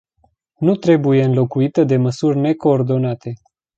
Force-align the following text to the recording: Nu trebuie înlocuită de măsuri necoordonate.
Nu 0.59 0.75
trebuie 0.75 1.23
înlocuită 1.23 1.83
de 1.83 1.97
măsuri 1.97 2.37
necoordonate. 2.37 3.33